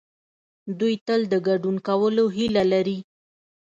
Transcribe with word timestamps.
دوی 0.79 0.93
تل 1.05 1.21
د 1.31 1.35
ګډون 1.47 1.75
کولو 1.87 2.25
هيله 2.35 2.63
لري. 2.73 2.97